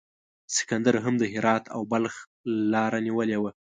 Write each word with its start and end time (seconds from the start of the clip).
سکندر 0.55 0.95
هم 1.05 1.15
د 1.19 1.23
هرات 1.33 1.63
او 1.75 1.81
بلخ 1.91 2.13
لیاره 2.71 2.99
نیولې 3.05 3.37
وه. 3.39 3.51